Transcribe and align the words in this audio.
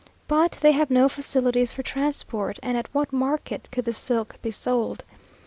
But 0.27 0.53
they 0.61 0.71
have 0.71 0.89
no 0.89 1.07
facilities 1.07 1.71
for 1.73 1.83
transport, 1.83 2.57
and 2.63 2.75
at 2.75 2.89
what 2.91 3.13
market 3.13 3.69
could 3.71 3.85
the 3.85 3.93
silk 3.93 4.41
be 4.41 4.49
sold? 4.49 5.03